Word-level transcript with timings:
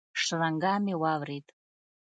شرنگا 0.23 0.73
مې 0.85 0.93
واورېد. 1.01 1.47